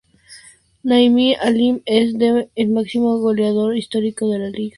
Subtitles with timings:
[0.87, 1.17] Nazim
[1.47, 2.09] Aliyev es
[2.61, 4.69] ek máximo goleador histórico de la liga.